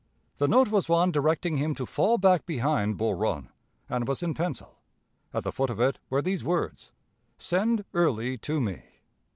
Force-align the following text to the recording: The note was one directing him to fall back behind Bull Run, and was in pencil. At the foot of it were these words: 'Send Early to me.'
The 0.37 0.47
note 0.47 0.69
was 0.69 0.89
one 0.89 1.11
directing 1.11 1.57
him 1.57 1.75
to 1.75 1.85
fall 1.85 2.17
back 2.17 2.47
behind 2.47 2.97
Bull 2.97 3.13
Run, 3.13 3.49
and 3.87 4.07
was 4.07 4.23
in 4.23 4.33
pencil. 4.33 4.79
At 5.31 5.43
the 5.43 5.51
foot 5.51 5.69
of 5.69 5.79
it 5.79 5.99
were 6.09 6.23
these 6.23 6.43
words: 6.43 6.89
'Send 7.37 7.85
Early 7.93 8.35
to 8.39 8.59
me.' 8.59 8.81